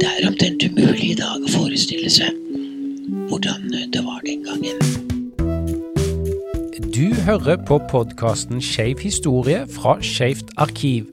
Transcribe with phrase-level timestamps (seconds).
[0.00, 2.36] Det er omtrent umulig i dag å forestille seg
[3.26, 4.78] hvordan det var den gangen.
[6.94, 11.10] Du hører på podkasten Skeiv historie fra Skeivt arkiv.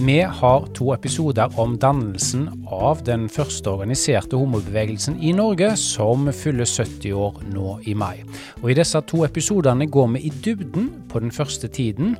[0.00, 6.64] Vi har to episoder om dannelsen av den første organiserte homobevegelsen i Norge, som fyller
[6.64, 8.24] 70 år nå i mai.
[8.62, 12.16] Og I disse to episodene går vi i dybden på den første tiden.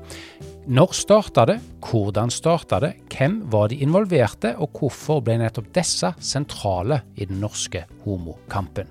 [0.68, 6.10] Når starta det, hvordan starta det, hvem var de involverte, og hvorfor ble nettopp disse
[6.20, 8.90] sentrale i den norske homokampen?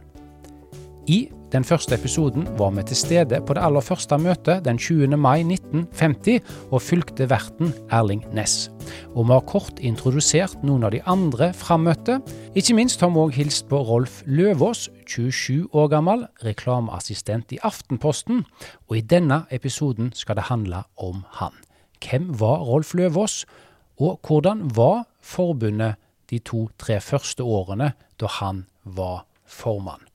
[1.06, 1.20] I
[1.50, 5.18] den første episoden var vi til stede på det aller første møtet den 20.
[5.18, 8.70] mai 1950 og fulgte verten Erling Næss.
[9.16, 12.20] Og vi har kort introdusert noen av de andre frammøtte.
[12.54, 18.44] Ikke minst har vi òg hilst på Rolf Løvås, 27 år gammel, reklameassistent i Aftenposten.
[18.90, 21.58] Og i denne episoden skal det handle om han.
[21.98, 23.46] Hvem var Rolf Løvås,
[23.98, 25.98] og hvordan var forbundet
[26.30, 30.09] de to-tre første årene da han var formann?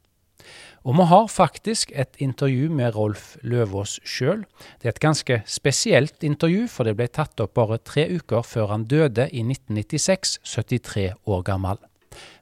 [0.84, 4.42] Og vi har faktisk et intervju med Rolf Løvås sjøl.
[4.82, 8.68] Det er et ganske spesielt intervju, for det ble tatt opp bare tre uker før
[8.74, 11.80] han døde i 1996, 73 år gammel.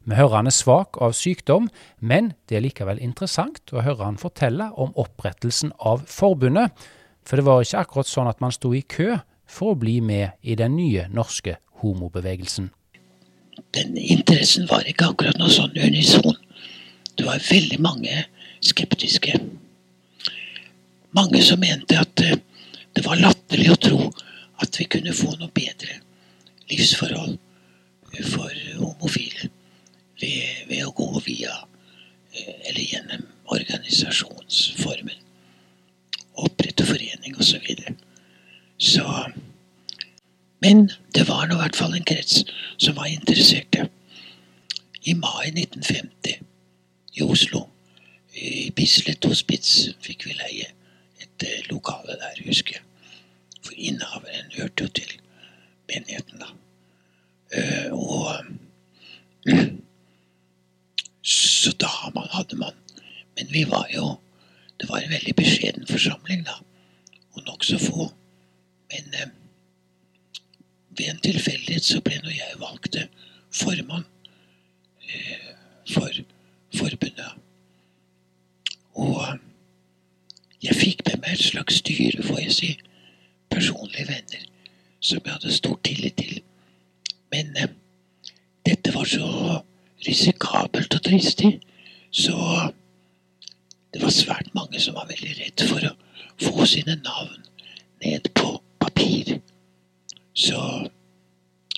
[0.03, 4.19] Vi hører han er svak av sykdom, men det er likevel interessant å høre han
[4.19, 6.75] fortelle om opprettelsen av forbundet,
[7.23, 10.35] for det var ikke akkurat sånn at man sto i kø for å bli med
[10.43, 12.73] i den nye norske homobevegelsen.
[13.77, 16.35] Den interessen var ikke akkurat noe sånn unison.
[17.23, 18.25] Det var veldig mange
[18.61, 19.37] skeptiske.
[21.15, 22.41] Mange som mente at eh,
[22.97, 24.09] det var latterlig å tro
[24.59, 26.01] at vi kunne få noe bedre
[26.73, 27.39] livsforhold
[28.27, 29.53] for homofile
[30.19, 35.23] ved, ved å gå via eh, eller gjennom organisasjonsformen.
[36.43, 37.55] Opprette forening osv.
[37.55, 37.95] Så, videre.
[38.83, 39.07] så
[40.59, 42.43] Men det var nå i hvert fall en krets
[42.83, 43.93] som var interesserte.
[45.07, 46.49] I mai 1950
[47.15, 47.67] i Oslo
[48.35, 50.71] i Bislett hospits fikk vi leie
[51.21, 52.85] et eh, lokale der, husker jeg.
[53.63, 55.13] For innehaveren hørte jo til
[55.91, 56.49] menigheten, da.
[57.53, 58.45] Uh, og
[61.23, 62.73] Så da hadde man
[63.37, 64.17] Men vi var jo
[64.81, 66.57] Det var en veldig beskjeden forsamling, da.
[67.37, 68.09] Og nokså få.
[68.91, 69.29] Men uh,
[70.97, 72.97] ved en tilfeldighet så ble nå jeg valgt
[73.53, 74.09] formann
[75.93, 76.09] for
[76.75, 77.33] forbundet.
[78.95, 79.39] Og
[80.63, 82.73] jeg fikk med meg et slags styre, får jeg si.
[83.51, 84.49] Personlige venner
[85.03, 86.41] som jeg hadde stor tillit til.
[87.33, 87.73] Men eh,
[88.67, 89.59] dette var så
[90.07, 91.61] risikabelt og tristig,
[92.11, 92.37] så
[93.95, 95.95] det var svært mange som var veldig redd for å
[96.43, 97.43] få sine navn
[98.05, 99.39] ned på papir.
[100.35, 100.63] Så,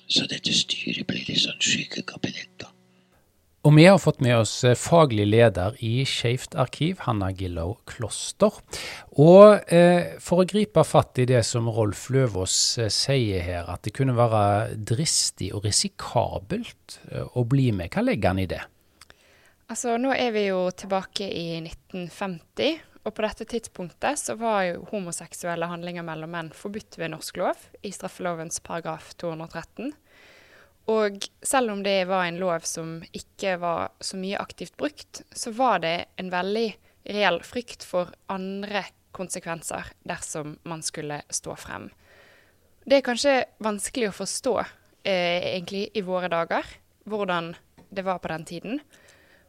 [0.06, 2.73] så dette styret ble litt sånn skyggekabinett, da.
[3.64, 8.58] Og vi har fått med oss eh, faglig leder i Skeivt arkiv, Hanna Gillow Kloster.
[9.16, 13.86] Og eh, for å gripe fatt i det som Rolf Løvås eh, sier her, at
[13.88, 18.60] det kunne være dristig og risikabelt eh, å bli med, hva legger han i det?
[19.72, 24.84] Altså, nå er vi jo tilbake i 1950, og på dette tidspunktet så var jo
[24.92, 29.94] homoseksuelle handlinger mellom menn forbudt ved norsk lov, i straffelovens paragraf 213.
[30.90, 35.52] Og selv om det var en lov som ikke var så mye aktivt brukt, så
[35.56, 36.68] var det en veldig
[37.14, 38.84] reell frykt for andre
[39.14, 41.88] konsekvenser dersom man skulle stå frem.
[42.84, 43.34] Det er kanskje
[43.64, 46.66] vanskelig å forstå eh, egentlig i våre dager,
[47.08, 47.54] hvordan
[47.94, 48.80] det var på den tiden.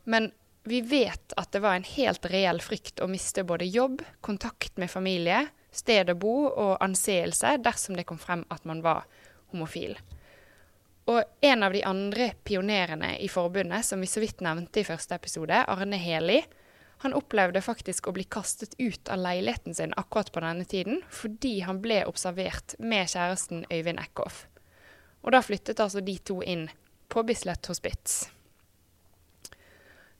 [0.07, 0.31] Men
[0.63, 4.91] vi vet at det var en helt reell frykt å miste både jobb, kontakt med
[4.91, 9.03] familie, sted å bo og anseelse dersom det kom frem at man var
[9.51, 9.97] homofil.
[11.05, 15.17] Og en av de andre pionerene i forbundet, som vi så vidt nevnte i første
[15.17, 16.39] episode, Arne Heli,
[17.03, 21.59] han opplevde faktisk å bli kastet ut av leiligheten sin akkurat på denne tiden, fordi
[21.67, 24.45] han ble observert med kjæresten Øyvind Eckhoff.
[25.21, 26.69] Og da flyttet altså de to inn
[27.12, 28.24] på Bislett hospits.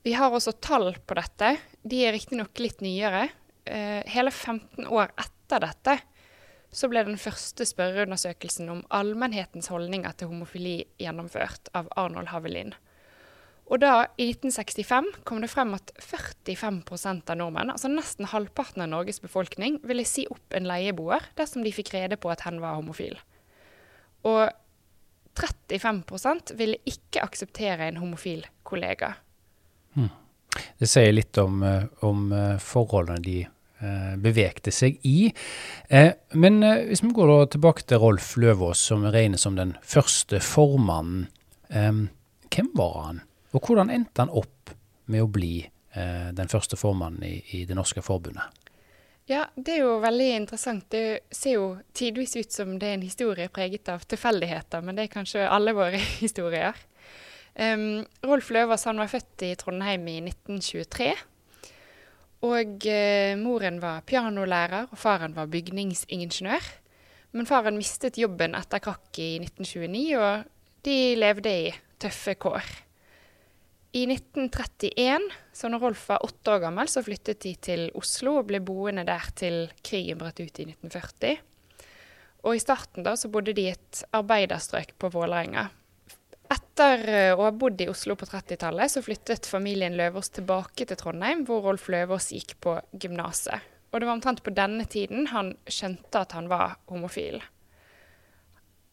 [0.06, 1.56] Vi har også tall på dette.
[1.82, 3.24] De er riktignok litt nyere.
[3.66, 5.96] Eh, hele 15 år etter dette
[6.76, 12.74] så ble den første spørreundersøkelsen om allmennhetens holdninger til homofili gjennomført av Arnold Havelin.
[13.66, 18.92] Og da, i 1965, kom det frem at 45% av nordmenn, altså nesten halvparten av
[18.92, 22.76] Norges befolkning, ville si opp en leieboer dersom de fikk rede på at hen var
[22.78, 23.16] homofil.
[24.28, 24.44] Og
[25.36, 29.16] 35% ville ikke akseptere en homofil kollega.
[29.96, 30.12] Hmm.
[30.78, 33.55] Det sier litt om, eh, om, eh, forholdene de eh,
[34.22, 35.30] bevegte seg i.
[35.88, 40.40] Eh, men eh, hvis vi går tilbake til Rolf Løvaas, som regnes som den første
[40.40, 41.28] formannen.
[41.68, 43.20] hvem var han,
[43.52, 44.70] og hvordan endte han opp
[45.06, 45.66] med å bli
[46.36, 48.52] den første formannen i, i Det norske forbundet?
[49.26, 50.84] Ja, det er jo veldig interessant.
[50.92, 51.64] Det ser jo
[51.96, 55.74] tidvis ut som det er en historie preget av tilfeldigheter, men det er kanskje alle
[55.74, 56.78] våre historier.
[57.56, 61.10] Um, Rolf Løvaas var født i Trondheim i 1923.
[62.44, 66.66] Og eh, moren var pianolærer, og faren var bygningsingeniør.
[67.36, 72.74] Men faren mistet jobben etter krakket i 1929, og de levde i tøffe kår.
[73.96, 78.50] I 1931, så når Rolf var åtte år gammel, så flyttet de til Oslo og
[78.50, 81.38] ble boende der til krigen brøt ut i 1940.
[82.44, 85.70] Og i starten da så bodde de i et arbeiderstrøk på Vålerenga.
[86.52, 90.98] Etter eh, å ha bodd i Oslo på 30-tallet, så flyttet familien Løvås tilbake til
[91.00, 93.72] Trondheim, hvor Rolf Løvås gikk på gymnaset.
[93.90, 97.40] Og det var omtrent på denne tiden han skjønte at han var homofil.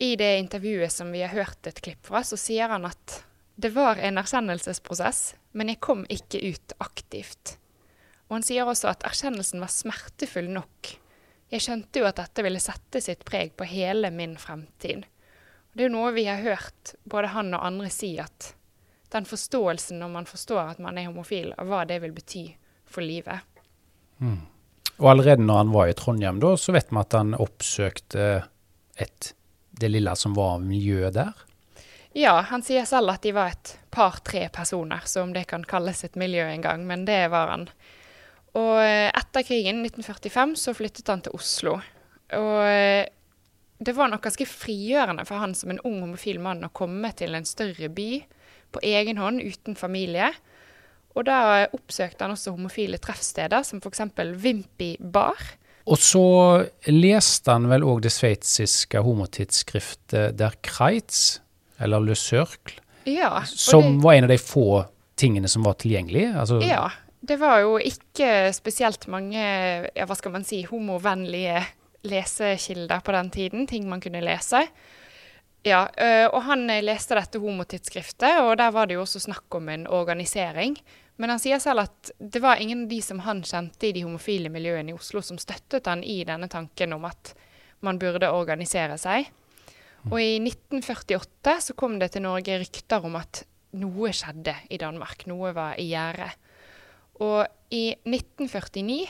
[0.03, 3.19] I det intervjuet som vi har hørt et klipp fra, så sier han at
[3.55, 7.57] det var en erkjennelsesprosess, men jeg kom ikke ut aktivt.
[8.27, 10.95] Og han sier også at erkjennelsen var smertefull nok.
[11.53, 15.05] Jeg skjønte jo at dette ville sette sitt preg på hele min fremtid.
[15.73, 18.53] Det er jo noe vi har hørt både han og andre si, at
[19.13, 22.47] den forståelsen når man forstår at man er homofil, av hva det vil bety
[22.89, 23.41] for livet.
[24.21, 24.41] Mm.
[25.01, 28.27] Og allerede når han var i Trondheim, da, så vet vi at han oppsøkte
[29.01, 29.33] et,
[29.73, 31.33] det lille som var miljøet der?
[32.13, 36.03] Ja, han sier selv at de var et par-tre personer, så om det kan kalles
[36.05, 37.65] et miljø en gang, men det var han.
[38.53, 41.79] Og eh, etter krigen, 1945, så flyttet han til Oslo.
[42.37, 43.09] Og eh,
[43.85, 47.35] det var nok ganske frigjørende for han som en ung homofil mann å komme til
[47.37, 48.23] en større by
[48.73, 50.31] på egen hånd, uten familie.
[51.13, 54.01] Og da oppsøkte han også homofile treffsteder, som f.eks.
[54.41, 55.37] Vimpi bar.
[55.83, 56.23] Og så
[56.87, 61.41] leste han vel òg det sveitsiske homotidsskriftet Der Kreitz,
[61.77, 64.67] eller Le Circle, ja, som det, var en av de få
[65.19, 66.29] tingene som var tilgjengelig?
[66.31, 66.87] Altså, ja.
[67.23, 71.61] Det var jo ikke spesielt mange ja, hva skal man si, homovennlige
[72.03, 74.65] lesekilder på den tiden, ting man kunne lese.
[75.63, 75.85] Ja,
[76.33, 80.75] og han leste dette homotidsskriftet, og der var det jo også snakk om en organisering.
[81.15, 84.03] Men han sier selv at det var ingen av de som han kjente i de
[84.03, 87.31] homofile miljøene i Oslo, som støttet han i denne tanken om at
[87.85, 89.29] man burde organisere seg.
[90.09, 93.45] Og i 1948 så kom det til Norge rykter om at
[93.79, 95.23] noe skjedde i Danmark.
[95.31, 96.27] Noe var i gjære.
[97.23, 99.07] Og i 1949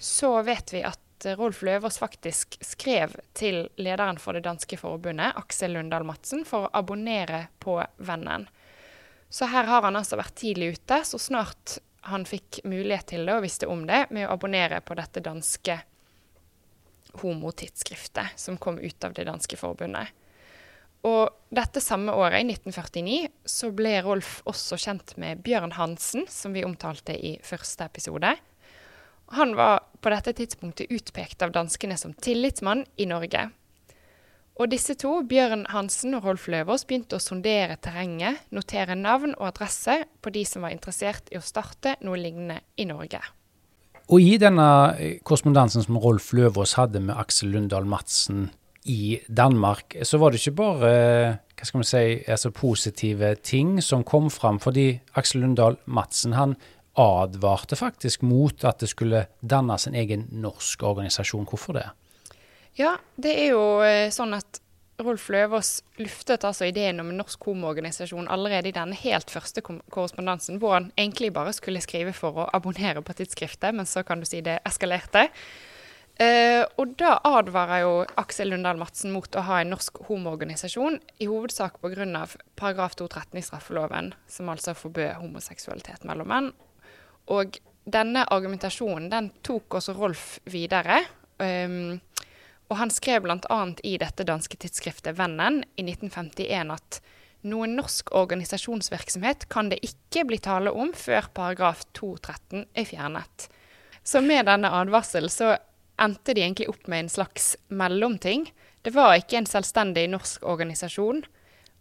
[0.00, 5.74] så vet vi at Rolf Løvås faktisk skrev til lederen for det danske forbundet, Aksel
[5.76, 8.48] Lundahl Madsen, for å abonnere på Vennen.
[9.30, 11.78] Så her har han altså vært tidlig ute, så snart
[12.10, 15.76] han fikk mulighet til det og visste om det, med å abonnere på dette danske
[17.20, 20.10] homotidsskriftet som kom ut av det danske forbundet.
[21.06, 26.52] Og dette samme året, i 1949, så ble Rolf også kjent med Bjørn Hansen, som
[26.52, 28.34] vi omtalte i første episode.
[29.36, 33.48] Han var på dette tidspunktet utpekt av danskene som tillitsmann i Norge.
[34.60, 39.46] Og disse to, Bjørn Hansen og Rolf Løvaas, begynte å sondere terrenget, notere navn og
[39.54, 43.22] adresse på de som var interessert i å starte noe lignende i Norge.
[44.10, 44.66] Og i denne
[45.24, 48.48] korrespondansen som Rolf Løvaas hadde med Aksel Lundahl Madsen
[48.90, 50.90] i Danmark, så var det ikke bare
[51.60, 54.58] hva skal man si, altså positive ting som kom fram.
[54.60, 56.56] Fordi Aksel Lundahl Madsen han
[57.00, 61.48] advarte faktisk mot at det skulle dannes en egen norsk organisasjon.
[61.48, 61.86] Hvorfor det?
[62.78, 64.60] Ja, det er jo eh, sånn at
[65.00, 70.60] Rolf Løvaas luftet altså ideen om en norsk homoorganisasjon allerede i denne helt første korrespondansen,
[70.60, 74.28] hvor han egentlig bare skulle skrive for å abonnere på tidsskriftet, men så kan du
[74.28, 75.28] si det eskalerte.
[76.20, 81.28] Uh, og da advarer jo Aksel Lundahl Madsen mot å ha en norsk homoorganisasjon, i
[81.30, 82.26] hovedsak pga.
[82.60, 86.50] paragraf 213 i straffeloven, som altså forbød homoseksualitet mellom menn.
[87.30, 87.58] Og
[87.90, 91.00] denne argumentasjonen den tok også Rolf videre.
[91.40, 92.00] Um,
[92.70, 93.60] og han skrev bl.a.
[93.82, 97.00] i dette danske tidsskriftet Vennen i 1951 at
[97.50, 103.48] noen norsk organisasjonsvirksomhet kan det ikke bli tale om før paragraf 213 er fjernet.
[104.04, 105.54] Så med denne advarsel så
[106.00, 108.46] endte de egentlig opp med en slags mellomting.
[108.84, 111.24] Det var ikke en selvstendig norsk organisasjon,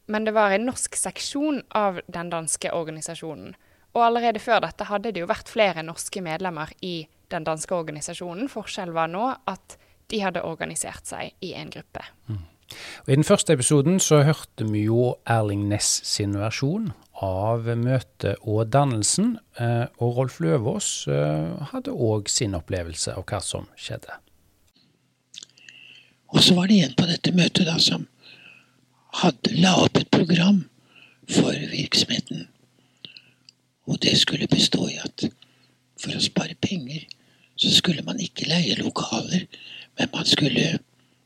[0.09, 3.53] men det var en norsk seksjon av den danske organisasjonen.
[3.97, 8.49] Og allerede før dette hadde det jo vært flere norske medlemmer i den danske organisasjonen.
[8.51, 9.77] Forskjellen var nå at
[10.09, 12.05] de hadde organisert seg i en gruppe.
[12.29, 12.45] Mm.
[13.05, 16.91] Og I den første episoden så hørte vi jo Erling Næss sin versjon
[17.25, 23.41] av møtet og dannelsen, eh, og Rolf Løvås eh, hadde òg sin opplevelse av hva
[23.43, 24.19] som skjedde.
[26.29, 28.05] Og så var det en på dette møtet da som
[29.23, 30.61] hadde la opp et program
[31.29, 32.47] for virksomheten.
[33.89, 35.25] Og det skulle bestå i at
[35.99, 37.07] for å spare penger,
[37.59, 39.47] så skulle man ikke leie lokaler,
[39.99, 40.77] men man skulle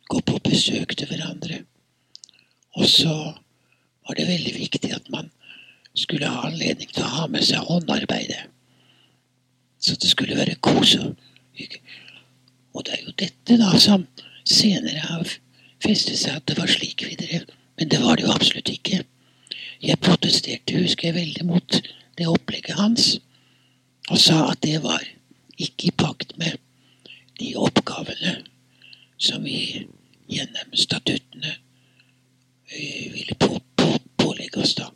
[0.09, 1.59] gå på besøk til hverandre.
[2.79, 3.13] Og så
[4.07, 5.29] var det veldig viktig at man
[5.93, 8.47] skulle ha anledning til å ha med seg håndarbeidet.
[9.83, 11.13] Så det skulle være kos og
[11.59, 11.83] hygge.
[12.73, 14.07] Og det er jo dette da som
[14.49, 15.35] senere har
[15.83, 17.45] festet seg at det var slik vi drev.
[17.77, 19.03] Men det var det jo absolutt ikke.
[19.83, 21.77] Jeg protesterte, husker jeg, veldig mot
[22.17, 23.19] det opplegget hans.
[24.11, 25.03] Og sa at det var
[25.57, 26.59] ikke i pakt med
[27.39, 28.41] de oppgavene
[29.17, 29.87] som vi
[30.27, 31.55] gjennom statuttene
[32.67, 34.89] eh, ville på, på, pålegge oss, da.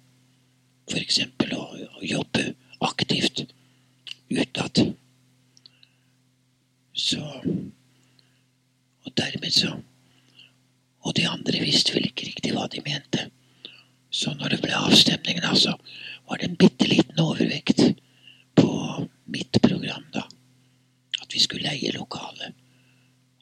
[0.91, 1.21] F.eks.
[1.57, 1.63] Å,
[1.99, 2.51] å jobbe
[2.85, 3.45] aktivt
[4.29, 4.83] utad.
[6.97, 7.21] Så
[9.05, 9.77] Og dermed så
[11.05, 13.29] Og de andre visste vel ikke riktig hva de mente.
[14.11, 15.77] Så når det ble avstemning, da, så
[16.27, 17.81] var det en bitte liten overvekt
[18.55, 20.27] på mitt program, da.
[21.21, 22.53] At vi skulle leie lokale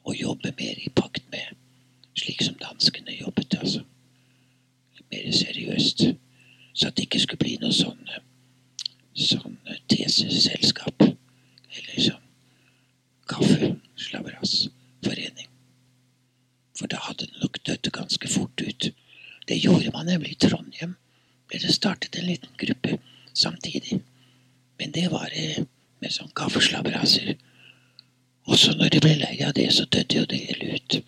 [0.06, 1.56] og jobbe mer i pakt med
[2.16, 3.82] slik som danskene jobbet, altså.
[5.10, 6.02] Mer seriøst.
[6.74, 8.08] Så at det ikke skulle bli noe sånn
[9.16, 9.56] sånn
[9.88, 11.02] teseselskap.
[11.06, 12.24] Eller sånn
[13.30, 15.48] kaffeslabberasforening.
[16.76, 18.90] For da hadde det nok dødd ganske fort ut.
[19.48, 20.96] Det gjorde man nemlig i Trondheim.
[21.46, 22.98] Ble det startet en liten gruppe
[23.34, 24.00] samtidig.
[24.78, 25.32] Men det var
[26.02, 27.36] med sånn kaffeslabberaser.
[28.46, 31.00] Også når de ble lei av det, så døde jo det hele ut.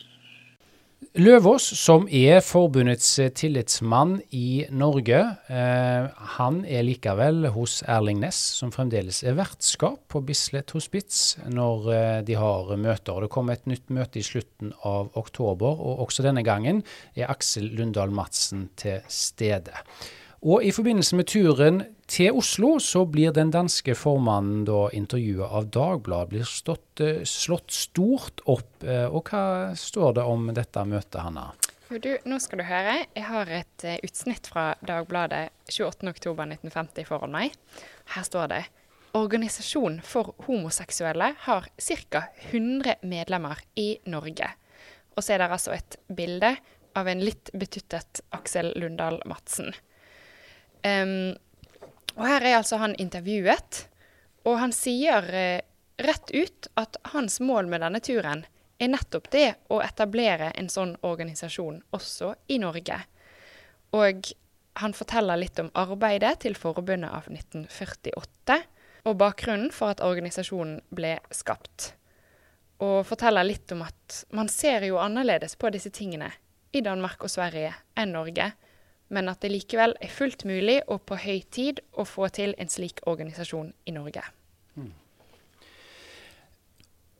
[1.18, 5.18] Løvås, som er forbundets tillitsmann i Norge,
[5.50, 11.88] eh, han er likevel hos Erling Næss, som fremdeles er vertskap på Bislett hospits når
[11.94, 13.24] eh, de har møter.
[13.24, 16.84] Det kommer et nytt møte i slutten av oktober, og også denne gangen
[17.16, 19.74] er Aksel Lundahl Madsen til stede.
[20.46, 25.66] Og i forbindelse med turen til Oslo så blir den danske formannen da intervjuet av
[25.74, 26.30] Dagbladet.
[26.30, 28.84] Blir stått, eh, slått stort opp.
[28.84, 31.52] Eh, og hva står det om dette møtet, Hanna?
[31.88, 33.06] Du, nå skal du høre.
[33.16, 37.54] Jeg har et uh, utsnitt fra Dagbladet 28.10.1950 foran meg.
[38.12, 38.64] Her står det
[39.16, 42.26] Organisasjon for homoseksuelle har ca.
[42.50, 44.50] 100 medlemmer i Norge.
[45.16, 46.52] Og så er det altså et bilde
[46.92, 49.72] av en litt betuttet Aksel Lundahl Madsen.
[50.86, 51.34] Um,
[52.18, 53.84] og her er altså han intervjuet,
[54.46, 55.60] og han sier uh,
[55.98, 58.44] rett ut at hans mål med denne turen
[58.78, 63.00] er nettopp det å etablere en sånn organisasjon også i Norge.
[63.98, 64.30] Og
[64.78, 68.58] han forteller litt om arbeidet til forbundet av 1948,
[69.08, 71.92] og bakgrunnen for at organisasjonen ble skapt.
[72.84, 76.30] Og forteller litt om at man ser jo annerledes på disse tingene
[76.70, 78.52] i Danmark og Sverige enn Norge
[79.14, 82.70] men at det likevel er fullt mulig og på høy tid å få til en
[82.72, 84.24] slik organisasjon i Norge.
[84.76, 84.90] Mm.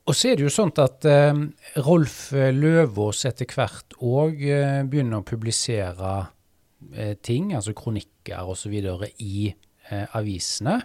[0.09, 1.41] Og så er det jo sånn at eh,
[1.85, 6.13] Rolf Løvås etter hvert òg eh, begynner å publisere
[6.93, 8.73] eh, ting, altså kronikker osv.
[9.21, 10.79] i eh, avisene.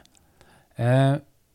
[0.76, 1.14] Eh,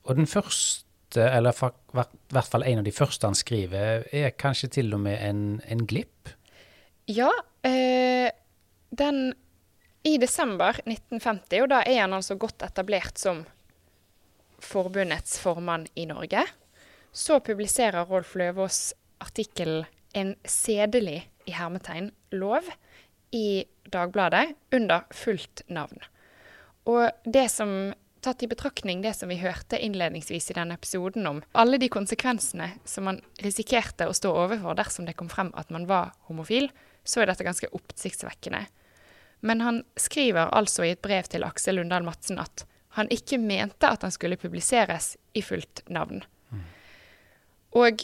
[0.09, 2.01] og den første, eller i
[2.33, 5.85] hvert fall en av de første han skriver, er kanskje til og med en, en
[5.89, 6.33] glipp?
[7.09, 7.29] Ja.
[7.65, 8.29] Eh,
[8.89, 9.33] den
[10.03, 13.43] I desember 1950, og da er han altså godt etablert som
[14.63, 16.45] forbundets formann i Norge,
[17.11, 22.65] så publiserer Rolf Løvaas artikkelen 'En sedelig' i hermetegn lov
[23.31, 25.99] i Dagbladet under fullt navn.
[26.85, 31.41] Og det som tatt i betraktning det som vi hørte innledningsvis i denne episoden om
[31.53, 35.87] alle de konsekvensene som man risikerte å stå overfor dersom det kom frem at man
[35.87, 36.69] var homofil,
[37.03, 38.65] så er dette ganske oppsiktsvekkende.
[39.41, 42.65] Men han skriver altså i et brev til Aksel Lundahl Madsen at
[42.97, 46.23] han ikke mente at han skulle publiseres i fullt navn.
[46.49, 46.63] Mm.
[47.79, 48.03] Og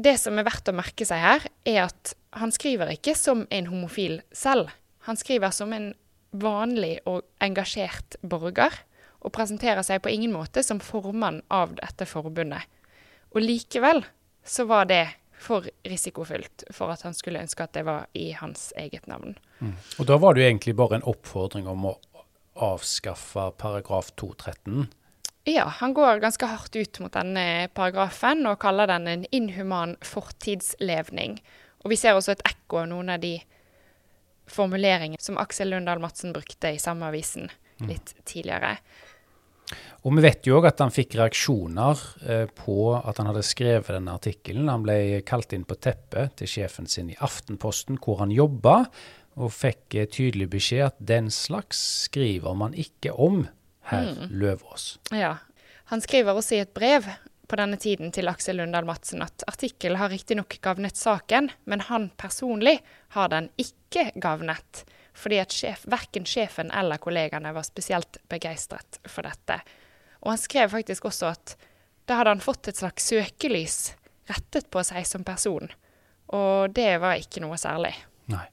[0.00, 3.70] det som er verdt å merke seg her, er at han skriver ikke som en
[3.72, 4.70] homofil selv.
[5.08, 5.90] Han skriver som en
[6.30, 8.74] vanlig og engasjert borger,
[9.20, 12.64] og presenterer seg på ingen måte som formann av dette forbundet.
[13.34, 14.00] Og likevel
[14.46, 15.04] så var det
[15.40, 19.36] for risikofylt for at han skulle ønske at det var i hans eget navn.
[19.60, 19.74] Mm.
[19.98, 21.96] Og da var det jo egentlig bare en oppfordring om å
[22.60, 24.88] avskaffe paragraf 213?
[25.48, 31.38] Ja, han går ganske hardt ut mot denne paragrafen og kaller den en inhuman fortidslevning.
[31.84, 33.38] Og vi ser også et ekko av noen av de
[34.50, 37.48] formuleringene som Aksel Lundahl Madsen brukte i samme avisen
[37.88, 38.76] litt tidligere.
[40.04, 43.92] Og vi vet jo òg at han fikk reaksjoner eh, på at han hadde skrevet
[43.92, 44.70] denne artikkelen.
[44.72, 48.82] Han ble kalt inn på teppet til sjefen sin i Aftenposten, hvor han jobba,
[49.40, 53.46] og fikk tydelig beskjed at den slags skriver man ikke om,
[53.90, 54.30] herr mm.
[54.42, 54.92] Løvaas.
[55.14, 55.38] Ja.
[55.90, 57.08] Han skriver også i et brev
[57.50, 62.10] på denne tiden til Aksel Lundahl Madsen at artikkelen har riktignok gavnet saken, men han
[62.20, 62.76] personlig
[63.16, 64.84] har den ikke gavnet.
[65.18, 69.58] Fordi at sjef, verken sjefen eller kollegaene var spesielt begeistret for dette.
[70.22, 71.56] Og han skrev faktisk også at
[72.06, 73.80] da hadde han fått et slags søkelys
[74.30, 75.66] rettet på seg som person.
[76.30, 77.96] Og det var ikke noe særlig.
[78.30, 78.46] Nei.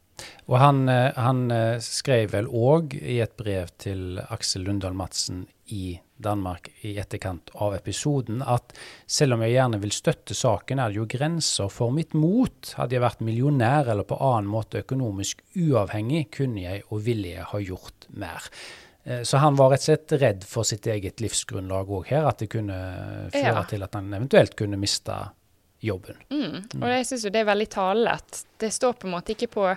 [0.47, 5.45] Og han, eh, han eh, skrev vel òg i et brev til Aksel Lundahl Madsen
[5.67, 8.74] i Danmark i etterkant av episoden at
[9.05, 12.74] selv om jeg gjerne vil støtte saken, er det jo grenser for mitt mot.
[12.79, 17.50] Hadde jeg vært millionær eller på annen måte økonomisk uavhengig, kunne jeg og ville jeg
[17.51, 18.47] ha gjort mer.
[19.03, 22.41] Eh, så han var rett og slett redd for sitt eget livsgrunnlag òg her, at
[22.41, 22.77] det kunne
[23.36, 23.67] føre ja.
[23.69, 25.19] til at han eventuelt kunne miste
[25.83, 26.17] jobben.
[26.33, 26.81] Mm.
[26.81, 29.51] Og jeg syns jo det er veldig talende at det står på en måte ikke
[29.53, 29.67] på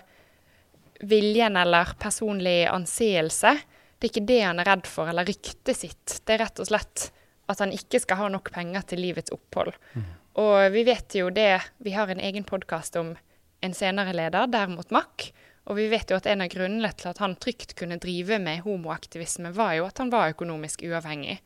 [1.00, 3.56] viljen eller personlig anseelse.
[3.98, 6.20] Det er ikke det han er redd for, eller ryktet sitt.
[6.24, 7.10] Det er rett og slett
[7.50, 9.74] at han ikke skal ha nok penger til livets opphold.
[9.94, 10.08] Mm.
[10.40, 13.16] Og vi vet jo det Vi har en egen podkast om
[13.60, 15.32] en senere leder, der mot Mack.
[15.68, 18.62] Og vi vet jo at en av grunnene til at han trygt kunne drive med
[18.64, 21.40] homoaktivisme, var jo at han var økonomisk uavhengig.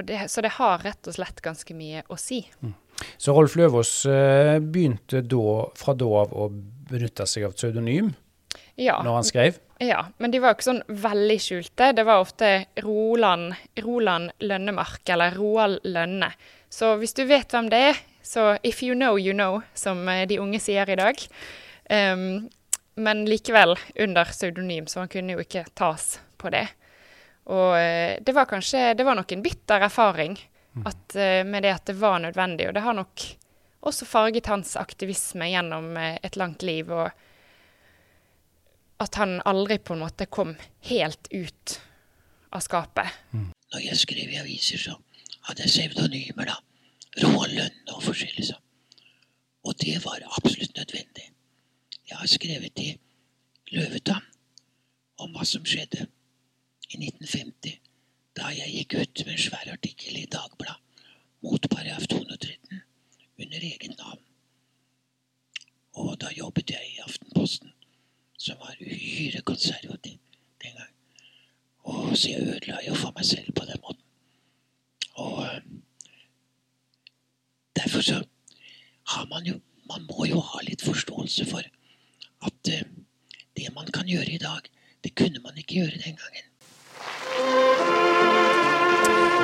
[0.00, 2.42] Det, så det har rett og slett ganske mye å si.
[2.64, 2.74] Mm.
[3.20, 6.46] Så Rolf Løvaas uh, begynte da, fra da av å
[6.90, 8.12] benytte seg av pseudonym
[8.76, 9.00] ja.
[9.04, 9.58] når han skrev?
[9.80, 11.86] Ja, men de var jo ikke sånn veldig skjulte.
[11.96, 12.48] Det var ofte
[12.84, 16.28] Roland, Roland Lønnemark, eller Roald Lønne.
[16.68, 20.26] Så hvis du vet hvem det er, så if you know, you know, som eh,
[20.28, 21.22] de unge sier i dag.
[21.88, 22.50] Um,
[23.00, 26.66] men likevel under pseudonym, så han kunne jo ikke tas på det.
[27.48, 30.36] Og uh, det var kanskje Det var nok en bitter erfaring
[30.76, 30.84] mm.
[30.84, 32.68] at, uh, med det at det var nødvendig.
[32.68, 33.26] Og det har nok
[33.80, 36.92] også farget hans aktivisme gjennom et langt liv.
[36.92, 37.10] og
[39.00, 40.54] at han aldri på en måte kom
[40.90, 41.76] helt ut
[42.52, 43.08] av skapet.
[43.32, 43.50] Mm.
[43.72, 44.96] Når jeg skrev i aviser, så
[45.48, 46.58] hadde jeg pseudonymer, da.
[47.24, 48.66] Roald Lønne og forskjellig sånn.
[49.66, 51.26] Og det var absolutt nødvendig.
[52.08, 52.90] Jeg har skrevet i
[53.74, 54.26] Løvetann
[55.20, 56.06] om hva som skjedde
[56.90, 57.76] i 1950,
[58.38, 60.78] da jeg gikk ut med en svær artikkel i Dagbladet
[61.44, 62.80] mot paragraf 213
[63.40, 64.22] under egen navn.
[66.00, 67.72] Og da jobbet jeg i Aftenposten
[68.40, 70.18] som var uhyre konservativ
[70.62, 70.92] den gang.
[71.84, 74.04] Og så jeg ødela jo for meg selv på den måten.
[75.20, 75.60] Og eh,
[77.76, 78.22] derfor så
[79.14, 81.66] har man jo Man må jo ha litt forståelse for
[82.46, 82.82] at uh,
[83.58, 84.70] det man kan gjøre i dag,
[85.04, 88.09] det kunne man ikke gjøre den gangen.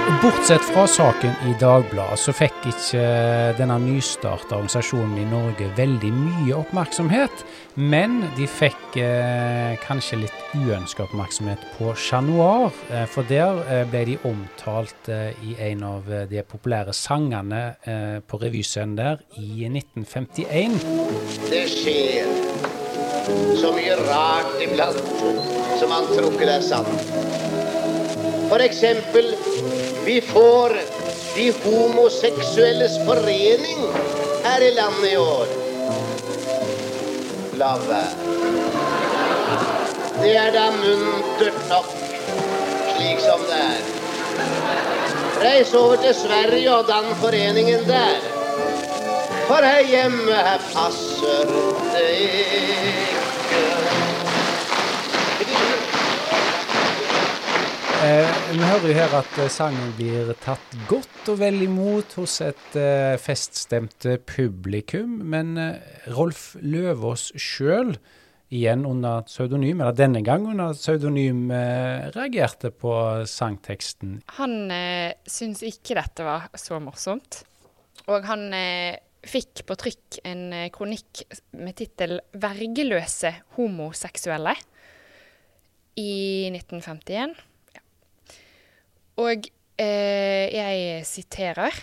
[0.07, 3.01] Bortsett fra saken i Dagbladet, så fikk ikke
[3.59, 7.43] denne nystarta organisasjonen i Norge veldig mye oppmerksomhet.
[7.75, 12.71] Men de fikk eh, kanskje litt uønska oppmerksomhet på Chat Noir.
[12.95, 17.65] Eh, for der eh, ble de omtalt eh, i en av eh, de populære sangene
[17.83, 20.79] eh, på revyscenen der i 1951.
[21.51, 22.31] Det skjer
[23.59, 25.03] så mye rart iblant
[25.81, 27.67] som man tror ikke det er sant.
[28.47, 29.33] For eksempel
[30.07, 30.77] vi får
[31.35, 33.81] De homoseksuelles forening
[34.45, 35.47] her i landet i år.
[37.59, 38.15] La være.
[40.21, 41.91] Det er da muntert nok,
[42.95, 43.83] slik som det er.
[45.43, 48.17] Reis over til Sverige og dann foreningen der.
[49.51, 51.55] For her hjemme, her passer
[51.99, 53.16] det
[57.97, 62.35] Eh, vi hører jo her at eh, sangen blir tatt godt og vel imot hos
[62.45, 65.15] et eh, feststemt publikum.
[65.25, 65.79] Men eh,
[66.13, 67.95] Rolf Løvaas sjøl,
[68.53, 72.93] igjen under pseudonym, eller denne gang under pseudonym, eh, reagerte på
[73.33, 74.21] sangteksten.
[74.43, 77.43] Han eh, syns ikke dette var så morsomt.
[78.13, 81.25] Og han eh, fikk på trykk en kronikk
[81.57, 84.59] med tittel 'Vergeløse homoseksuelle'
[85.97, 87.39] i 1951.
[89.17, 89.49] Og
[89.81, 91.77] eh, jeg siterer.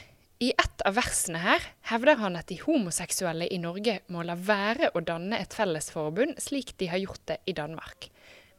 [0.43, 4.89] I ett av versene her hevder han at de homoseksuelle i Norge må la være
[4.93, 8.09] å danne et fellesforbund, slik de har gjort det i Danmark.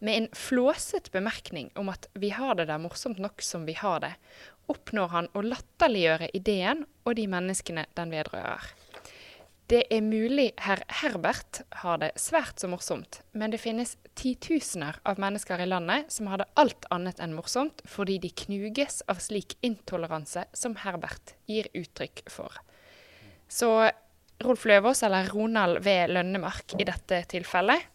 [0.05, 4.01] Med en flåset bemerkning om at vi har det der morsomt nok som vi har
[4.03, 4.15] det,
[4.73, 8.65] oppnår han å latterliggjøre ideen og de menneskene den vedrører.
[9.67, 15.21] Det er mulig herr Herbert har det svært så morsomt, men det finnes titusener av
[15.23, 19.57] mennesker i landet som har det alt annet enn morsomt, fordi de knuges av slik
[19.65, 22.53] intoleranse som Herbert gir uttrykk for.
[23.49, 23.71] Så
[24.45, 25.97] Rolf Løvaas, eller Ronald V.
[26.13, 27.89] Lønnemark i dette tilfellet,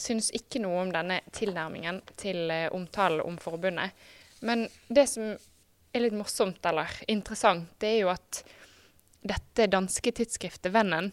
[0.00, 3.92] syns ikke noe om denne tilnærmingen til eh, omtalen om forbundet.
[4.44, 8.42] Men det som er litt morsomt eller interessant, det er jo at
[9.28, 11.12] dette danske tidsskriftet Vennen,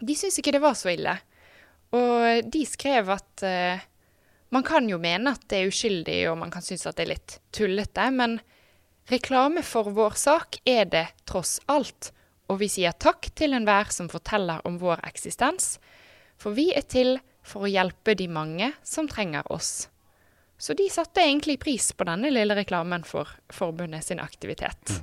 [0.00, 1.16] de syns ikke det var så ille.
[1.96, 3.82] Og de skrev at uh,
[4.54, 7.12] man kan jo mene at det er uskyldig, og man kan synes at det er
[7.12, 8.38] litt tullete, men
[9.10, 12.12] reklame for vår sak er det tross alt.
[12.50, 15.76] Og vi sier takk til enhver som forteller om vår eksistens,
[16.40, 19.88] for vi er til for å hjelpe de mange som trenger oss.
[20.60, 24.98] Så de satte egentlig pris på denne lille reklamen for forbundet sin aktivitet.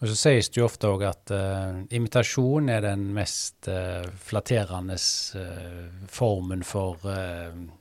[0.00, 4.96] Og Så sies det jo ofte òg at uh, imitasjon er den mest uh, flatterende
[4.96, 6.98] uh, formen for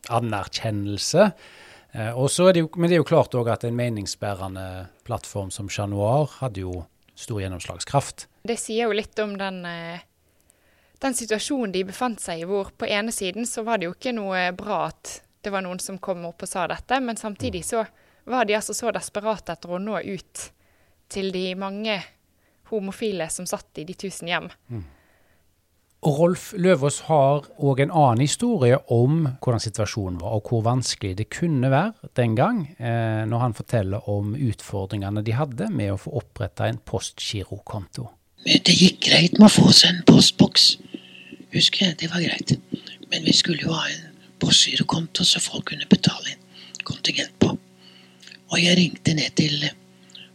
[0.10, 1.32] anerkjennelse.
[1.90, 4.66] er det jo, men det er jo klart òg at en meningsbærende
[5.08, 6.84] plattform som Chat Noir hadde jo
[7.18, 8.28] stor gjennomslagskraft.
[8.46, 9.64] Det sier jo litt om den
[11.00, 14.14] den situasjonen de befant seg i, hvor på ene siden så var det jo ikke
[14.16, 17.86] noe bra at det var noen som kom opp og sa dette, men samtidig så
[18.30, 20.50] var de altså så desperate etter å nå ut
[21.10, 22.00] til de mange
[22.70, 24.50] homofile som satt i de tusen hjem.
[24.70, 24.86] Mm.
[26.00, 31.28] Rolf Løvaas har òg en annen historie om hvordan situasjonen var, og hvor vanskelig det
[31.34, 36.14] kunne være den gang, eh, når han forteller om utfordringene de hadde med å få
[36.22, 38.08] oppretta en postgirokonto.
[38.48, 40.78] Det gikk greit med å få seg en postboks
[41.54, 41.98] husker jeg.
[42.00, 42.56] Det var greit.
[43.12, 44.08] Men vi skulle jo ha en
[44.40, 47.52] postgirokonto så folk kunne betale inn kontingent på.
[48.50, 49.68] Og jeg ringte ned til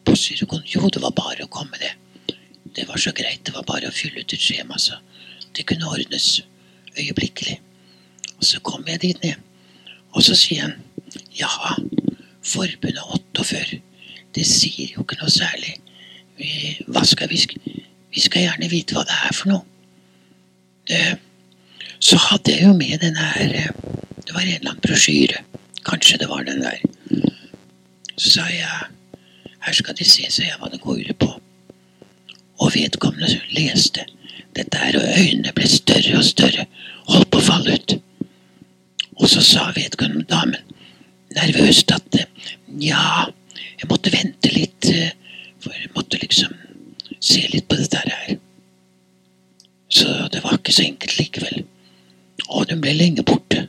[0.07, 0.69] postgirokonto.
[0.75, 1.95] Jo, det var bare å komme, det.
[2.75, 3.45] Det var så greit.
[3.47, 4.99] Det var bare å fylle ut et skjema, så
[5.55, 6.43] det kunne ordnes
[6.99, 7.59] øyeblikkelig.
[8.39, 9.41] Og så kom jeg dit ned,
[10.15, 10.75] og så sier han
[11.39, 11.51] ja,
[12.45, 13.03] forbundet
[13.35, 13.81] 48,
[14.35, 15.77] det sier jo ikke noe særlig.
[16.39, 19.63] Vi, hva skal vi, vi skal gjerne vite hva det er for noe.
[20.91, 21.01] Det,
[22.03, 23.71] så hadde jeg jo med den her eh,
[24.25, 25.41] Det var en eller annen brosjyre.
[25.85, 26.81] Kanskje det var den der.
[28.17, 28.91] Så sa jeg
[29.65, 31.31] her skal de se, sa jeg, hva det går ut på.
[32.63, 34.05] Og vedkommende leste
[34.55, 36.67] dette her, og øynene ble større og større.
[37.09, 37.97] Holdt på å falle ut.
[39.21, 40.61] Og så sa vedkommende damen
[41.35, 42.21] nervøst at
[42.81, 43.27] ja,
[43.81, 44.91] jeg måtte vente litt,
[45.63, 46.53] for jeg måtte liksom
[47.25, 48.37] se litt på dette her.
[49.95, 51.65] Så det var ikke så enkelt likevel.
[52.51, 53.67] Og hun ble lenge borte.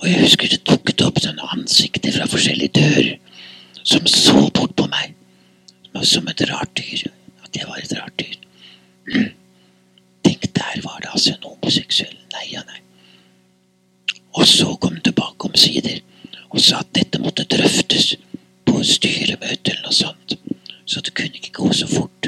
[0.00, 3.10] Og jeg husker det dukket opp sånne ansikter fra forskjellige dører
[3.84, 5.14] som så bort på meg.
[6.02, 7.10] Som et rart dyr.
[7.44, 8.36] At jeg var et rart dyr.
[10.24, 12.16] Tenk, der var det altså en homoseksuell.
[12.36, 12.80] Nei ja, nei.
[14.38, 15.98] Og så kom den tilbake omsider
[16.50, 18.14] og sa at dette måtte drøftes
[18.66, 20.36] på styremøte eller noe sånt.
[20.86, 22.19] Så det kunne ikke gå så fort.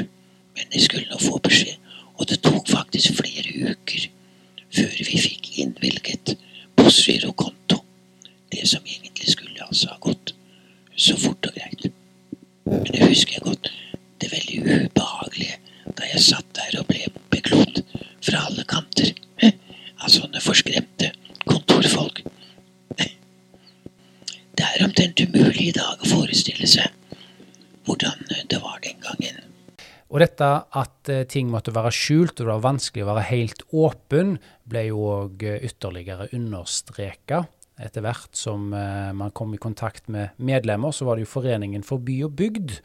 [30.13, 30.47] Og dette
[30.77, 34.35] at eh, ting måtte være skjult og det var vanskelig å være helt åpen,
[34.69, 37.47] ble jo òg eh, ytterligere understreka.
[37.81, 41.85] Etter hvert som eh, man kom i kontakt med medlemmer, så var det jo Foreningen
[41.87, 42.75] for by og bygd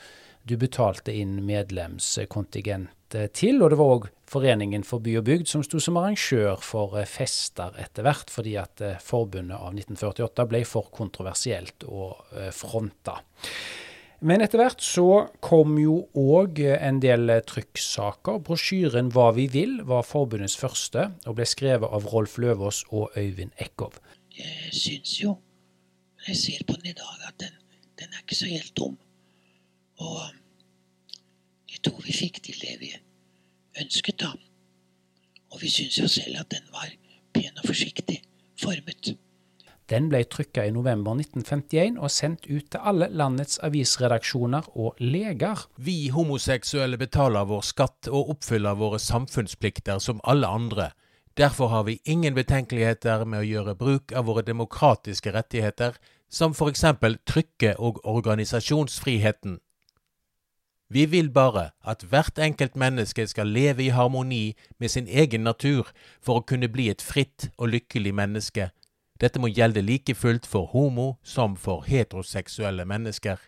[0.48, 2.94] du betalte inn medlemskontingent
[3.36, 3.60] til.
[3.60, 7.76] Og det var òg Foreningen for by og bygd som sto som arrangør for fester
[7.80, 12.08] etter hvert, fordi at forbundet av 1948 ble for kontroversielt å
[12.56, 13.18] fronte.
[14.20, 18.40] Men etter hvert så kom jo òg en del trykksaker.
[18.42, 23.52] Brosjyren 'Hva vi vil' var forbundets første, og ble skrevet av Rolf Løvaas og Øyvind
[23.62, 24.00] Eckhoff.
[24.34, 25.36] Jeg syns jo,
[26.18, 27.54] når jeg ser på den i dag, at den,
[27.98, 28.98] den er ikke så helt dum.
[29.98, 30.20] Og
[31.70, 32.92] jeg tror vi fikk til det vi
[33.78, 34.34] ønsket, da.
[35.50, 36.90] Og vi syns jo selv at den var
[37.34, 38.22] pen og forsiktig
[38.58, 39.14] formet.
[39.88, 45.64] Den ble trykka i november 1951 og sendt ut til alle landets avisredaksjoner og leger.
[45.76, 50.90] Vi homoseksuelle betaler vår skatt og oppfyller våre samfunnsplikter som alle andre.
[51.38, 55.96] Derfor har vi ingen betenkeligheter med å gjøre bruk av våre demokratiske rettigheter,
[56.28, 56.84] som f.eks.
[57.24, 59.60] trykke- og organisasjonsfriheten.
[60.90, 65.88] Vi vil bare at hvert enkelt menneske skal leve i harmoni med sin egen natur
[66.20, 68.70] for å kunne bli et fritt og lykkelig menneske.
[69.18, 73.38] Dette må gjelde like fullt for homo som for heteroseksuelle mennesker.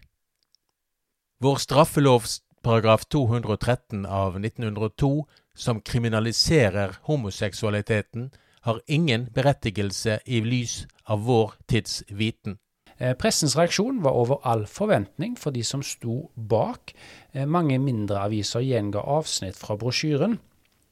[1.40, 8.30] Vår straffelovs paragraf 213 av 1902, som kriminaliserer homoseksualiteten,
[8.60, 12.58] har ingen berettigelse i lys av vår tids viten.
[12.98, 16.92] Eh, pressens reaksjon var over all forventning for de som sto bak.
[17.32, 20.36] Eh, mange mindre aviser gjenga avsnitt fra brosjyren.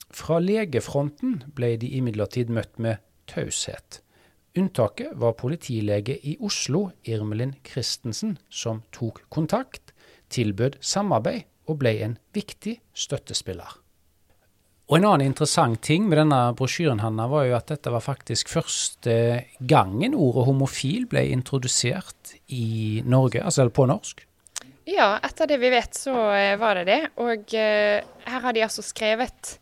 [0.09, 4.01] Fra legefronten ble de imidlertid møtt med taushet.
[4.57, 9.93] Unntaket var politilege i Oslo, Irmelin Christensen, som tok kontakt,
[10.33, 13.77] tilbød samarbeid og ble en viktig støttespiller.
[14.89, 18.49] Og En annen interessant ting med denne brosjyren Hanna, var jo at dette var faktisk
[18.49, 24.25] første gangen ordet homofil ble introdusert i Norge, altså på norsk.
[24.89, 27.01] Ja, etter det vi vet, så eh, var det det.
[27.21, 28.01] Og uh,
[28.33, 29.59] her har de altså skrevet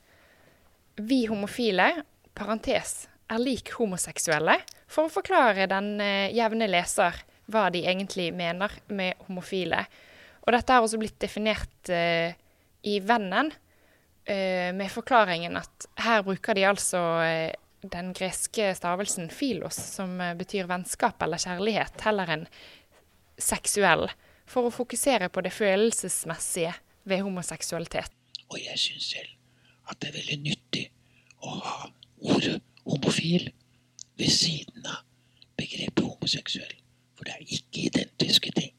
[0.96, 4.54] 'Vi homofile', parentes, er lik homoseksuelle,
[4.90, 7.18] for å forklare den uh, jevne leser
[7.52, 9.84] hva de egentlig mener med homofile.
[10.46, 12.30] Og dette har også blitt definert uh,
[12.86, 17.50] i Vennen uh, med forklaringen at her bruker de altså uh,
[17.86, 22.46] den greske stavelsen 'filos', som betyr vennskap eller kjærlighet, heller enn
[23.38, 24.08] seksuell,
[24.48, 26.72] for å fokusere på det følelsesmessige
[27.06, 28.10] ved homoseksualitet.
[28.50, 29.36] Og jeg syns selv
[29.90, 30.84] at det er veldig nyttig
[31.46, 31.76] å ha
[32.26, 33.52] ordet homofil
[34.18, 35.02] ved siden av
[35.58, 36.74] begrepet homoseksuell.
[37.16, 38.72] For det er ikke identiske ting.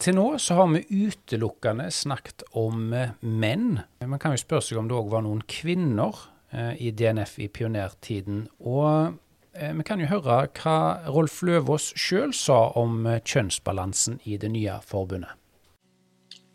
[0.00, 3.78] Til nå så har vi utelukkende snakket om eh, menn.
[4.02, 6.16] Man kan jo spørre seg om det òg var noen kvinner
[6.50, 8.46] eh, i DNF i pionertiden.
[8.64, 9.14] Og
[9.54, 14.80] eh, vi kan jo høre hva Rolf Løvaas sjøl sa om kjønnsbalansen i det nye
[14.82, 15.36] forbundet.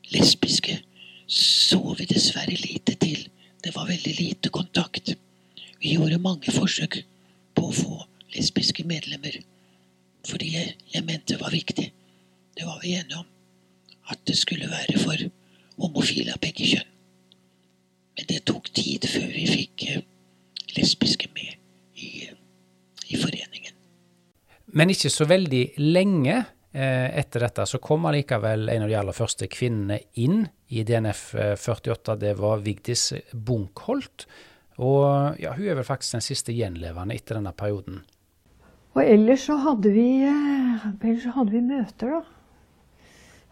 [0.10, 0.80] Lesbiske
[1.30, 3.28] så vi dessverre lite til.
[3.64, 5.14] Det var veldig lite kontakt.
[5.80, 7.02] Vi gjorde mange forsøk
[7.56, 8.02] på å få
[8.36, 9.40] lesbiske medlemmer
[10.28, 11.88] fordi jeg, jeg mente var viktig
[12.60, 13.26] det var vi enige om.
[14.12, 15.22] At det skulle være for
[15.80, 16.88] homofile av begge kjønn.
[18.18, 20.02] Men det tok tid før vi fikk eh,
[20.76, 21.54] lesbiske med
[22.04, 22.28] i,
[23.08, 23.78] i foreningen.
[24.76, 29.16] Men ikke så veldig lenge eh, etter dette så kom allikevel en av de aller
[29.16, 31.24] første kvinnene inn i DNF
[31.64, 32.20] 48.
[32.20, 34.28] Det var Vigdis Bunkholt.
[34.80, 38.02] Og ja, hun er vel faktisk den siste gjenlevende etter denne perioden.
[38.96, 42.24] Og ellers så hadde vi, eh, ellers så hadde vi møter, da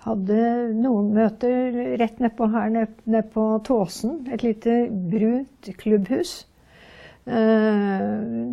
[0.08, 0.42] hadde
[0.78, 4.22] noen møter rett nedpå her nede ned på Tåsen.
[4.32, 4.78] Et lite
[5.12, 6.40] brunt klubbhus.
[7.28, 8.04] Eh,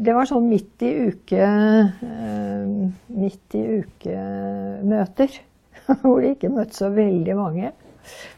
[0.04, 2.72] det var sånn midt i uke eh,
[3.14, 5.36] Midt i uke-møter.
[6.02, 7.70] Hvor det ikke møtte så veldig mange.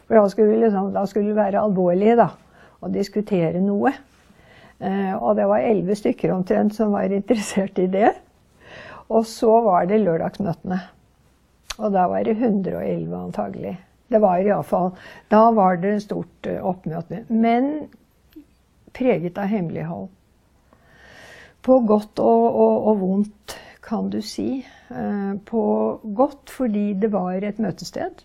[0.06, 2.28] For da skulle, liksom, da skulle det være alvorlig da,
[2.84, 3.94] å diskutere noe.
[4.78, 8.12] Eh, og det var elleve stykker omtrent som var interessert i det.
[9.08, 10.80] Og så var det lørdagsmøtene.
[11.76, 13.76] Og da var det 111 antagelig.
[14.08, 14.92] Det var iallfall
[15.30, 17.24] Da var det stort eh, oppmøte.
[17.28, 17.88] Men
[18.96, 20.08] preget av hemmelighold.
[21.62, 24.64] På godt og, og, og, vondt, kan du si.
[24.90, 25.62] Eh, på
[26.16, 28.22] godt fordi det var et møtested.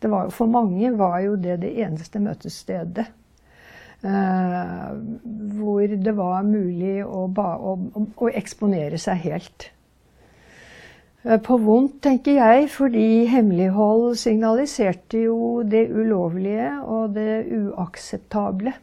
[0.00, 3.06] Det var, for mange var jo det det eneste møtestedet.
[4.04, 4.88] Eh,
[5.56, 7.76] hvor det var mulig å, å,
[8.20, 9.70] å eksponere seg helt.
[11.24, 18.74] Eh, på vondt, tenker jeg, fordi hemmelighold signaliserte jo det ulovlige og det uakseptable.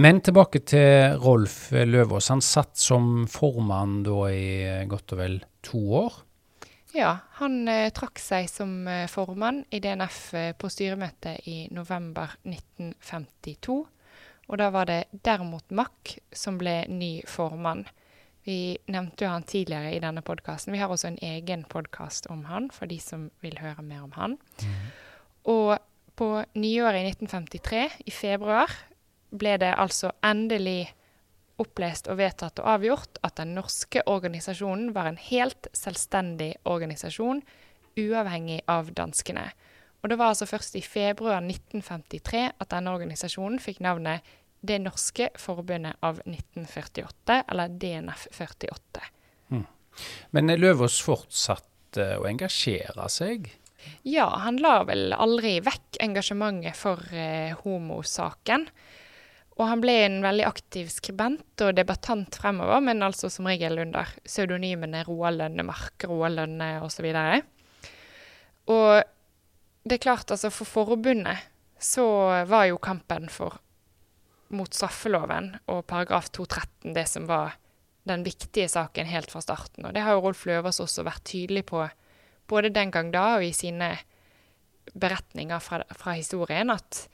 [0.00, 2.30] Men tilbake til Rolf Løvaas.
[2.30, 4.50] Han satt som formann da i
[4.90, 6.18] godt og vel to år?
[6.92, 12.34] Ja, han eh, trakk seg som eh, formann i DNF eh, på styremøtet i november
[12.42, 13.76] 1952.
[14.50, 17.84] Og da var det Dermot Mack som ble ny formann.
[18.42, 20.74] Vi nevnte jo han tidligere i denne podkasten.
[20.74, 24.14] Vi har også en egen podkast om han, for de som vil høre mer om
[24.16, 24.38] han.
[24.64, 24.88] Mm.
[25.52, 25.76] Og
[26.18, 28.72] på nyåret i 1953, i februar,
[29.30, 30.90] ble det altså endelig
[31.60, 37.42] opplest og vedtatt og avgjort at den norske organisasjonen var en helt selvstendig organisasjon,
[38.00, 39.50] uavhengig av danskene.
[40.00, 44.24] Og det var altså først i februar 1953 at denne organisasjonen fikk navnet
[44.64, 49.06] det norske forbundet av 1948, eller DNF 48.
[49.52, 49.64] Mm.
[50.36, 53.50] Men Løvaas fortsatte å engasjere seg?
[54.04, 58.66] Ja, han la vel aldri vekk engasjementet for eh, homosaken.
[59.60, 64.08] Og han ble en veldig aktiv skribent og debattant fremover, men altså som regel under
[64.24, 67.10] pseudonymene Roald Lønnemark, Roald Lønne osv.
[67.12, 67.50] Og,
[68.72, 69.02] og
[69.84, 71.44] det er klart, altså for forbundet
[71.80, 72.06] så
[72.48, 73.60] var jo kampen for
[74.56, 77.54] mot straffeloven og paragraf 213 det som var
[78.08, 79.84] den viktige saken helt fra starten.
[79.86, 81.84] Og det har jo Rolf Løvers også vært tydelig på
[82.50, 83.92] både den gang da og i sine
[84.98, 87.04] beretninger fra, fra historien, at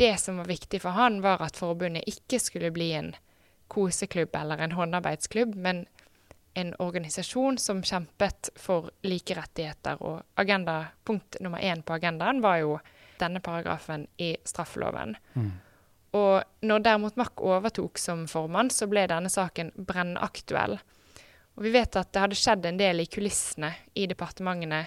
[0.00, 3.10] det som var viktig for han, var at forbundet ikke skulle bli en
[3.68, 5.84] koseklubb eller en håndarbeidsklubb, men
[6.58, 10.00] en organisasjon som kjempet for like rettigheter.
[10.02, 12.78] Og agenda, punkt nummer én på agendaen var jo
[13.20, 15.16] denne paragrafen i straffeloven.
[15.34, 15.52] Mm.
[16.16, 20.80] Og når derimot Mack overtok som formann, så ble denne saken brennaktuell.
[21.54, 24.86] Og vi vet at det hadde skjedd en del i kulissene i departementene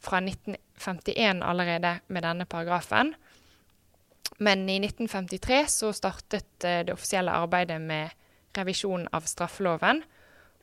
[0.00, 3.14] fra 1951 allerede med denne paragrafen.
[4.38, 8.10] Men i 1953 så startet eh, det offisielle arbeidet med
[8.56, 10.02] revisjon av straffeloven.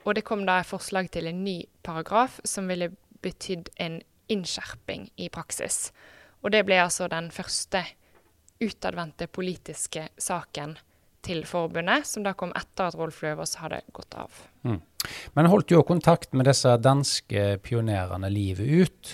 [0.05, 3.99] Og det kom da et forslag til en ny paragraf som ville betydd en
[4.31, 5.91] innskjerping i praksis.
[6.43, 7.83] Og det ble altså den første
[8.63, 10.77] utadvendte politiske saken
[11.27, 14.33] til forbundet, som da kom etter at Rolf Løvaas hadde gått av.
[14.63, 14.79] Mm.
[15.35, 19.13] Men holdt jo kontakt med disse danske pionerene livet ut,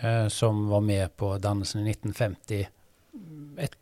[0.00, 2.66] eh, som var med på dannelsen i 1950.
[3.62, 3.76] Et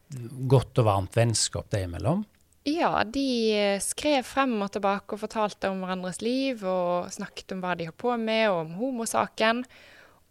[0.51, 2.27] godt og varmt vennskap dem imellom?
[2.69, 7.62] Ja, de eh, skrev frem og tilbake og fortalte om hverandres liv, og snakket om
[7.62, 9.62] hva de holdt på med, og om homosaken.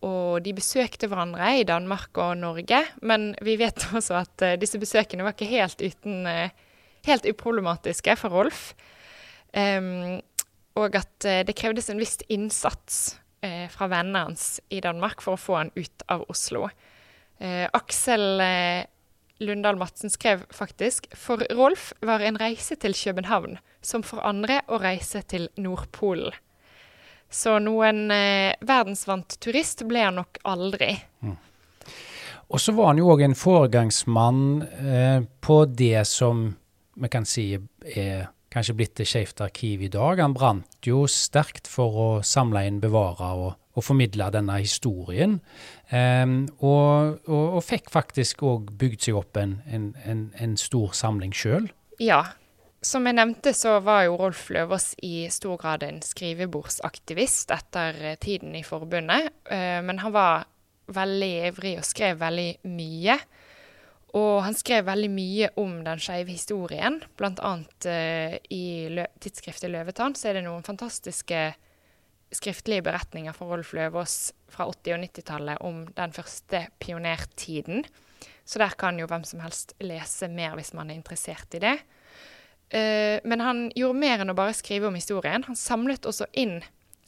[0.06, 4.80] Og de besøkte hverandre i Danmark og Norge, men vi vet også at uh, disse
[4.80, 6.66] besøkene var ikke helt uten uh,
[7.08, 8.74] Helt uproblematiske for Rolf.
[9.56, 10.20] Um,
[10.76, 13.16] og at det krevdes en viss innsats
[13.72, 16.68] fra vennene hans i Danmark for å få han ut av Oslo.
[17.40, 18.44] Aksel
[19.40, 24.80] Lundahl Madsen skrev faktisk for Rolf var en reise til København som for andre å
[24.84, 26.36] reise til Nordpolen.
[27.30, 30.96] Så noen eh, verdensvant turist ble han nok aldri.
[31.22, 31.38] Mm.
[32.50, 36.48] Og så var han jo òg en foregangsmann eh, på det som
[37.00, 40.20] vi kan si er kanskje blitt til Skeivt arkiv i dag.
[40.24, 45.38] Han brant jo sterkt for å samle inn, bevare og, og formidle denne historien.
[45.90, 46.26] Eh,
[46.60, 51.34] og, og, og, fikk faktisk òg bygd seg opp en, en, en, en stor samling
[51.36, 51.72] sjøl.
[52.00, 52.24] Ja,
[52.82, 58.20] som jeg nevnte, så var jo Rolf Løvaas i stor grad en skrivebordsaktivist etter eh,
[58.22, 59.34] tiden i forbundet.
[59.52, 60.48] Uh, men han var
[60.90, 63.18] veldig ivrig og skrev veldig mye.
[64.16, 67.02] Og han skrev veldig mye om den skeive historien.
[67.20, 71.50] Blant annet uh, i lø tidsskriftet Løvetann så er det noen fantastiske
[72.36, 74.18] skriftlige beretninger fra Rolf Løvås
[74.52, 77.86] fra 80- og 90-tallet om den første pionertiden.
[78.46, 81.78] Så der kan jo hvem som helst lese mer hvis man er interessert i det.
[82.70, 85.46] Uh, men han gjorde mer enn å bare skrive om historien.
[85.48, 86.60] Han samlet også inn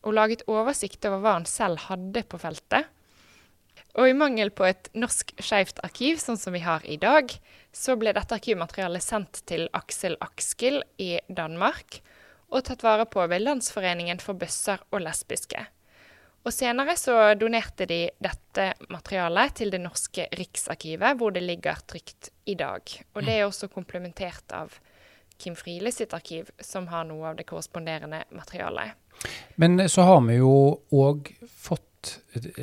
[0.02, 2.90] og laget oversikt over hva han selv hadde på feltet.
[4.00, 7.30] Og i mangel på et norsk skeivt arkiv, sånn som vi har i dag,
[7.76, 12.00] så ble dette arkivmaterialet sendt til Aksel Akskild i Danmark
[12.52, 15.64] og tatt vare på ved Landsforeningen for bøsser og lesbiske.
[16.42, 22.32] Og senere så donerte de dette materialet til det norske Riksarkivet, hvor det ligger trygt
[22.50, 22.82] i dag.
[23.14, 24.74] Og det er også komplementert av
[25.42, 28.98] Kim Friele sitt arkiv, som har noe av det korresponderende materialet.
[29.62, 30.54] Men så har vi jo
[30.98, 32.16] òg fått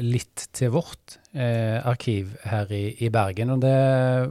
[0.02, 3.74] litt til vårt eh, arkiv her i, i, Bergen, og det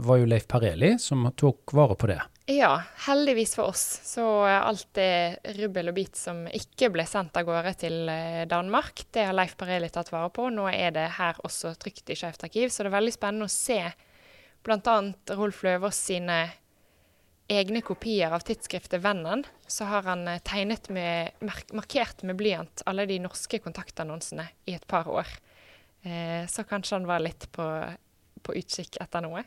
[0.03, 2.19] var jo Leif Pareli som tok vare på det.
[2.49, 3.83] Ja, heldigvis for oss.
[4.07, 9.03] Så alt det rubbel og bit som ikke ble sendt av gårde til eh, Danmark,
[9.11, 10.45] det har Leif Pareli tatt vare på.
[10.55, 13.51] Nå er det her også trygt i Skeivt arkiv, så det er veldig spennende å
[13.51, 13.81] se
[14.63, 14.95] bl.a.
[15.35, 16.39] Rolf Løvaas sine
[17.47, 21.35] egne kopier av tidsskriftet Vennen, så har han eh, tegnet med,
[21.75, 25.27] markert med blyant alle de norske kontaktannonsene i et par år.
[26.03, 27.67] Eh, så kanskje han var litt på,
[28.43, 29.43] på, utkikk etter noe.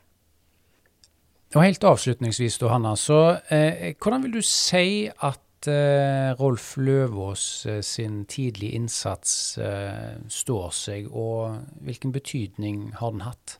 [1.50, 7.80] Og Helt avslutningsvis, Hanna, så eh, hvordan vil du si at eh, Rolf Løvås eh,
[7.82, 13.56] sin tidlige innsats eh, står seg, og hvilken betydning har den hatt?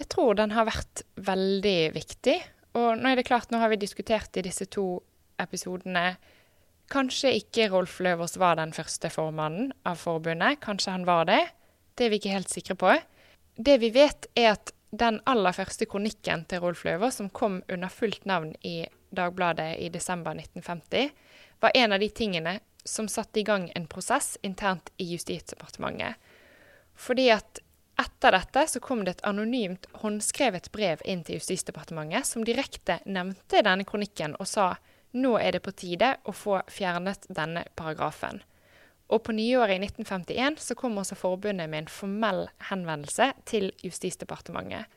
[0.00, 2.38] Jeg tror den har vært veldig viktig.
[2.80, 4.88] Og nå er det klart, nå har vi diskutert i disse to
[5.40, 6.14] episodene
[6.86, 10.60] Kanskje ikke Rolf Løvås var den første formannen av forbundet.
[10.62, 11.40] Kanskje han var det.
[11.98, 12.92] Det er vi ikke helt sikre på.
[13.58, 17.92] Det vi vet, er at den aller første kronikken til Rolf Løver, som kom under
[17.92, 18.86] fullt navn i
[19.16, 21.12] Dagbladet i desember 1950,
[21.60, 26.14] var en av de tingene som satte i gang en prosess internt i Justisdepartementet.
[26.94, 27.60] Fordi at
[28.00, 33.62] etter dette så kom det et anonymt håndskrevet brev inn til Justisdepartementet som direkte nevnte
[33.64, 34.74] denne kronikken og sa
[35.16, 38.42] nå er det på tide å få fjernet denne paragrafen.
[39.06, 44.88] Og på nyåret i 1951 så kom også forbundet med en formell henvendelse til Justisdepartementet.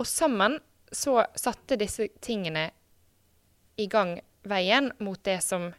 [0.00, 0.58] Og sammen
[0.92, 2.70] så satte disse tingene
[3.76, 4.16] i gang
[4.48, 5.72] veien mot det som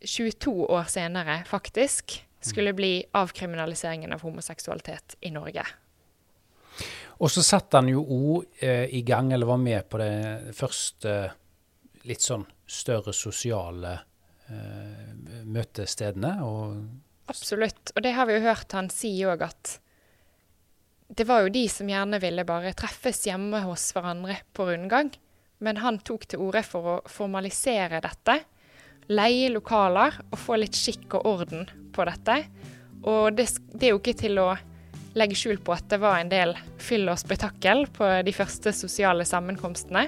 [0.00, 5.64] 22 år senere faktisk skulle bli avkriminaliseringen av homoseksualitet i Norge.
[7.20, 11.16] Og så satte han jo òg eh, i gang, eller var med på det første
[12.08, 13.98] litt sånn større sosiale
[15.50, 16.34] møtestedene.
[16.46, 17.92] Og Absolutt.
[17.94, 19.76] Og det har vi jo hørt han si òg, at
[21.10, 25.10] det var jo de som gjerne ville bare treffes hjemme hos hverandre på rundgang.
[25.60, 28.38] Men han tok til orde for å formalisere dette.
[29.10, 32.36] Leie lokaler og få litt skikk og orden på dette.
[33.02, 34.48] Og det, det er jo ikke til å
[35.18, 39.26] legge skjul på at det var en del fyll og spetakkel på de første sosiale
[39.26, 40.06] sammenkomstene.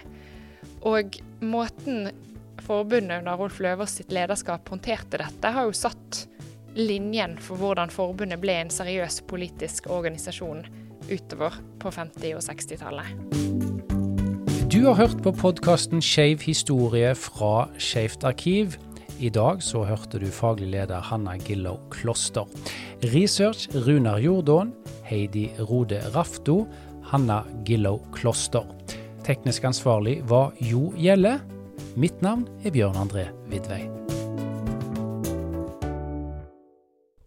[0.86, 2.12] Og måten
[2.63, 6.27] forbundet under Rolf Løvers sitt lederskap håndterte dette, har jo satt
[6.79, 10.65] linjen for hvordan forbundet ble en seriøs politisk organisasjon
[11.11, 13.07] utover på 50- og 60-tallet.
[14.73, 18.79] Du har hørt på podkasten Skeiv historie fra Skeivt arkiv.
[19.21, 22.49] I dag så hørte du faglig leder Hanna Gillow Kloster.
[23.13, 24.73] Research Runar Jordån.
[25.05, 26.67] Heidi Rode Rafto,
[27.05, 28.65] Hanna Gillow Kloster.
[29.27, 31.37] Teknisk ansvarlig var Jo Gjelle.
[31.97, 33.82] Mitt navn er Bjørn André Vidvei.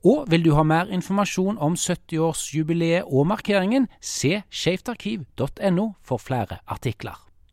[0.05, 7.17] Og vil du ha mer informasjon om 70-årsjubileet og markeringen, se skeivtarkiv.no for flere artikler.